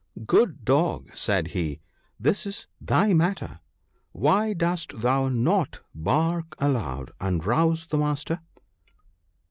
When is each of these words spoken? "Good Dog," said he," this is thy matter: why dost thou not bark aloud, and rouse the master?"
"Good 0.25 0.65
Dog," 0.65 1.15
said 1.15 1.49
he," 1.49 1.79
this 2.25 2.47
is 2.47 2.65
thy 2.83 3.13
matter: 3.13 3.59
why 4.13 4.53
dost 4.53 5.01
thou 5.01 5.27
not 5.29 5.79
bark 5.93 6.55
aloud, 6.57 7.11
and 7.21 7.45
rouse 7.45 7.85
the 7.85 7.99
master?" 7.99 8.41